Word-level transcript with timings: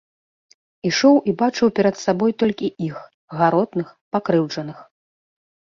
Ішоў 0.89 1.19
і 1.31 1.35
бачыў 1.41 1.67
перад 1.81 1.95
сабой 2.05 2.31
толькі 2.41 2.73
іх, 2.89 2.97
гаротных, 3.39 3.87
пакрыўджаных. 4.17 4.77